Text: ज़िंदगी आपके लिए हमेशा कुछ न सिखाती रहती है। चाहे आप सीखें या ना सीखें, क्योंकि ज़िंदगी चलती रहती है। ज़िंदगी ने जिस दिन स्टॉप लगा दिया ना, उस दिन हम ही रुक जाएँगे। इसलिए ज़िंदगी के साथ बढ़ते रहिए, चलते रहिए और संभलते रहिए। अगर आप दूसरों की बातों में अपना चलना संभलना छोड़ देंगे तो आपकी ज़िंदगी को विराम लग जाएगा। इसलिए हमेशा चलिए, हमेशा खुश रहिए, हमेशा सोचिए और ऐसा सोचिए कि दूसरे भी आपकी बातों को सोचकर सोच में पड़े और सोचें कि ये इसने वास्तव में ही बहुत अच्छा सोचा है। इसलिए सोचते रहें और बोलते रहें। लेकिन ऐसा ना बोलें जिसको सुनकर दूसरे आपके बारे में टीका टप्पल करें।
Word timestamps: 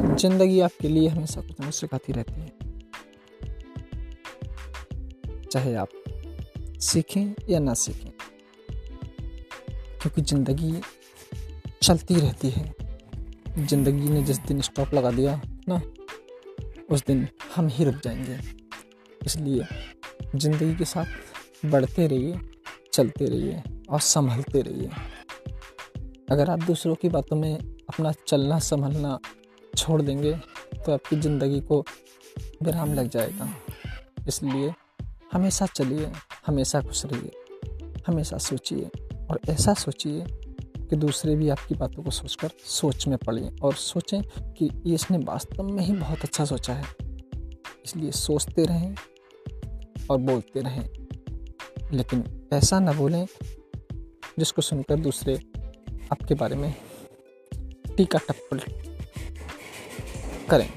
ज़िंदगी 0.00 0.60
आपके 0.60 0.88
लिए 0.88 1.08
हमेशा 1.08 1.40
कुछ 1.40 1.60
न 1.60 1.70
सिखाती 1.70 2.12
रहती 2.12 2.40
है। 2.40 2.52
चाहे 5.44 5.74
आप 5.74 5.88
सीखें 6.80 7.34
या 7.50 7.58
ना 7.58 7.74
सीखें, 7.74 8.10
क्योंकि 10.02 10.22
ज़िंदगी 10.22 10.80
चलती 11.82 12.14
रहती 12.14 12.50
है। 12.50 12.74
ज़िंदगी 13.58 14.08
ने 14.08 14.22
जिस 14.22 14.38
दिन 14.38 14.60
स्टॉप 14.60 14.94
लगा 14.94 15.10
दिया 15.10 15.40
ना, 15.68 15.80
उस 16.90 17.04
दिन 17.06 17.26
हम 17.56 17.68
ही 17.68 17.84
रुक 17.84 17.94
जाएँगे। 18.04 18.38
इसलिए 19.20 19.64
ज़िंदगी 20.34 20.74
के 20.74 20.84
साथ 20.84 21.66
बढ़ते 21.66 22.06
रहिए, 22.06 22.38
चलते 22.92 23.24
रहिए 23.24 23.62
और 23.90 24.00
संभलते 24.00 24.62
रहिए। 24.62 24.90
अगर 26.30 26.50
आप 26.50 26.62
दूसरों 26.62 26.94
की 26.94 27.08
बातों 27.08 27.36
में 27.36 27.58
अपना 27.58 28.12
चलना 28.26 28.58
संभलना 28.58 29.18
छोड़ 29.78 30.00
देंगे 30.02 30.32
तो 30.76 30.92
आपकी 30.92 31.16
ज़िंदगी 31.16 31.60
को 31.60 31.84
विराम 32.62 32.94
लग 32.94 33.08
जाएगा। 33.08 33.48
इसलिए 34.28 34.72
हमेशा 35.32 35.66
चलिए, 35.66 36.10
हमेशा 36.46 36.80
खुश 36.80 37.04
रहिए, 37.06 37.30
हमेशा 38.06 38.38
सोचिए 38.38 38.90
और 39.30 39.40
ऐसा 39.48 39.74
सोचिए 39.74 40.24
कि 40.80 40.96
दूसरे 40.96 41.34
भी 41.36 41.48
आपकी 41.48 41.74
बातों 41.74 42.02
को 42.02 42.10
सोचकर 42.10 42.50
सोच 42.66 43.06
में 43.06 43.16
पड़े 43.18 43.50
और 43.62 43.74
सोचें 43.74 44.22
कि 44.52 44.70
ये 44.86 44.94
इसने 44.94 45.18
वास्तव 45.18 45.62
में 45.62 45.82
ही 45.84 45.92
बहुत 45.92 46.24
अच्छा 46.24 46.44
सोचा 46.44 46.74
है। 46.74 46.84
इसलिए 47.84 48.10
सोचते 48.10 48.64
रहें 48.64 48.94
और 50.10 50.18
बोलते 50.18 50.60
रहें। 50.60 50.88
लेकिन 51.92 52.24
ऐसा 52.52 52.80
ना 52.80 52.92
बोलें 52.92 53.26
जिसको 54.38 54.62
सुनकर 54.62 54.96
दूसरे 54.96 55.34
आपके 56.12 56.34
बारे 56.34 56.56
में 56.56 56.74
टीका 57.96 58.18
टप्पल 58.18 58.60
करें। 60.50 60.68